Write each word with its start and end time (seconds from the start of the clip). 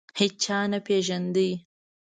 هیچا 0.19 0.59
نه 0.71 0.79
پېژاند. 0.85 1.35